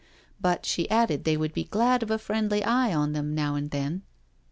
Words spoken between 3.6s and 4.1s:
then.